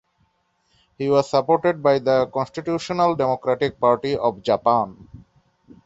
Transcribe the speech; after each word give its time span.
He 0.97 1.07
was 1.11 1.29
supported 1.29 1.83
by 1.83 1.99
the 1.99 2.25
Constitutional 2.25 3.13
Democratic 3.15 3.79
Party 3.79 4.17
of 4.17 4.41
Japan. 4.41 5.07